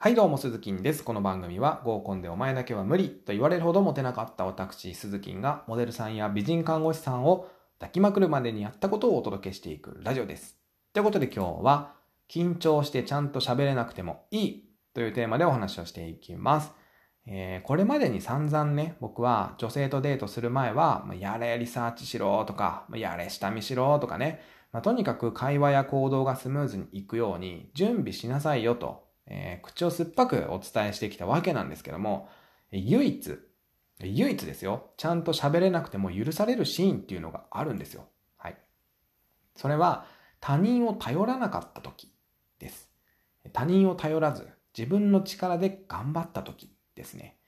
[0.00, 1.02] はいどうも、鈴木です。
[1.02, 7.48] この番組は合コンでお前だけは無理と言われるほどモテなかった私、鈴木がモデルさんや美人看護師さんを
[7.80, 10.56] 抱きまくるまでにやったことをお届けしていくラジオです。
[10.92, 11.96] ということで今日は、
[12.28, 16.70] 緊張してちゃんと喋れなくてもいいというテーマでお話をしていきます。
[17.26, 32.28] えー、これまでに散々ね、僕は女性とデートする前は、やれリサーチしろとか、やれ下見しろとかね、まあ、とにかく会話や行動がスムーズにいくように準備しなさいよとえー、口を酸っぱくお伝えしてきたわけなんですけども、
[32.70, 33.38] 唯一、
[34.00, 38.08] 唯一ですよ、ちゃんと喋れなくても許されるシーンっていうのがあるんですよ。
[38.36, 38.58] はい。
[39.54, 40.06] それは、
[40.40, 42.12] 他人を頼らなかった時
[42.58, 42.90] です。
[43.52, 47.38] 他人を頼らず、自分の力で頑張った時ですね。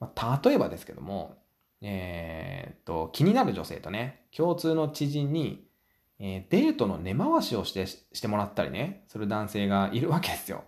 [0.00, 1.38] まあ、例えばですけども、
[1.80, 5.68] えー、っと、気になる女性とね、共通の知人に、
[6.18, 10.64] えー、デートの根回しをしてしてもらったりね、する男性がいるわけですよ。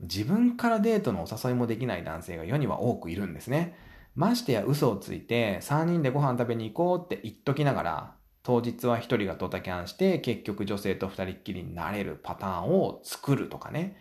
[0.00, 3.76] 自分からデートのお誘いもできない男性が世には多くいるんですね。
[4.14, 13.96] ましてや嘘をついて3人でご飯食べに行こうって言っときながら、当日は1人がドタキャンして結局女性と2人っきりになれるパターンを作るとかね。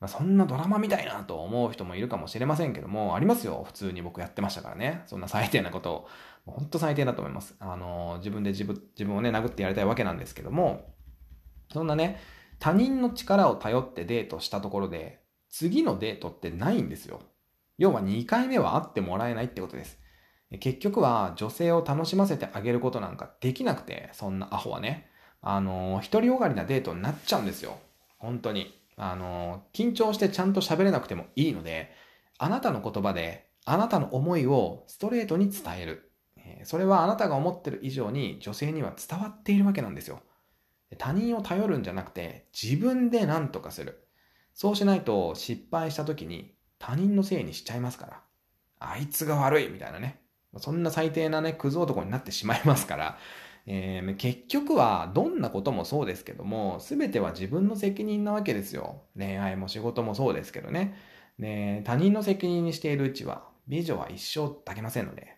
[0.00, 3.64] まあ、そんなドラマみたいなと思う人もいるかもしれませんけども、ありますよ。
[3.66, 5.02] 普通に僕やってましたからね。
[5.06, 6.08] そんな最低なことを。
[6.46, 7.56] 本当最低だと思います。
[7.58, 10.94] あの、自分で自分自分をね、殴ってやりたいわけなんですけども、
[11.72, 12.20] そんなね、
[12.60, 17.20] 他人の力を頼ってデートしたところで、次のデートってないんですよ。
[17.78, 19.98] 要は2回目は会ってもらえないってことです。
[20.60, 25.08] 結局は女性を楽しませてあげることなんかできなくて、そんなアホはね。
[25.40, 27.78] あの、独りよがりなデートになっちゃうんですよ。
[28.18, 28.74] 本当に。
[28.96, 31.92] あの、緊張してちゃんと喋れなくてもいいので、
[32.38, 36.10] あなたの言葉で、あなたの思いをストレートに伝える。
[36.64, 40.20] それはあなたが思ってる以上に女性には伝わっているわけなんですよ。
[40.96, 44.07] 他人を頼るんじゃなくて、自分で何とかする。
[44.58, 48.20] そうしないと失敗した時に他人のせいにしちゃいますから。
[48.80, 50.18] あいつが悪いみたいなね。
[50.56, 53.18] そんな最低なね、クズ男になってしまいますから、
[53.66, 59.02] えー、結局はどんなこともそうですけども、すべては自分の責任なわけですよ。
[59.16, 60.96] 恋愛も仕事もそうですけどね。
[61.38, 65.37] ね他人の責任にしているうちは、美女は一生抱けませんので。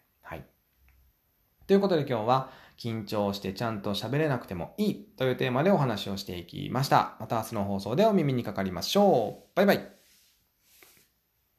[1.70, 7.16] ということで今日は、緊張してちゃんと喋れなくてもいいというテーマでお話をしていきました。
[7.20, 9.48] また明日の放送でお耳にかかりましょう。
[9.54, 9.99] バイバイ。